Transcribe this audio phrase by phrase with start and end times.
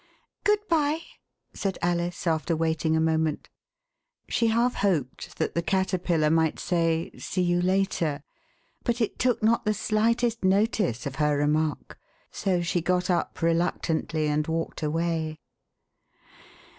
[0.43, 1.01] "Good bye,"
[1.53, 3.49] said Alice, after waiting a moment;
[4.27, 8.23] she half hoped that the Caterpillar might say, See you later,"
[8.83, 11.99] but it took not the slightest notice of her remark,
[12.31, 15.37] so she got up reluctantly and walked away.